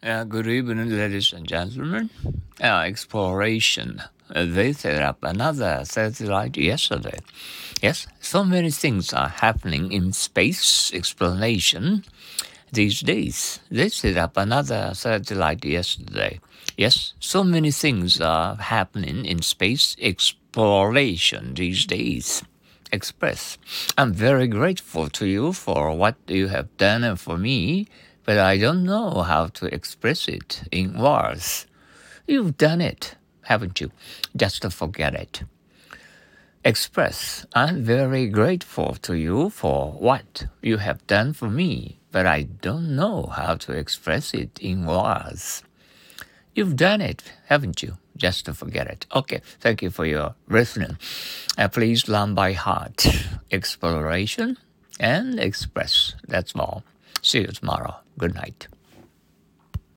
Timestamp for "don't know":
28.58-29.22, 42.42-43.32